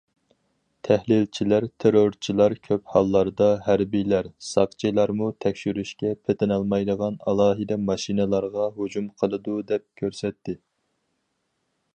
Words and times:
تەھلىلچىلەر 0.87 1.65
تېررورچىلار 1.83 2.55
كۆپ 2.67 2.87
ھاللاردا 2.93 3.49
ھەربىيلەر، 3.67 4.31
ساقچىلارمۇ 4.47 5.29
تەكشۈرۈشكە 5.47 6.15
پېتىنالمايدىغان 6.29 7.21
ئالاھىدە 7.27 7.81
ماشىنىلارغا 7.91 8.69
ھۇجۇم 8.81 9.15
قىلىدۇ 9.23 9.59
دەپ 9.73 9.87
كۆرسەتتى. 10.03 10.61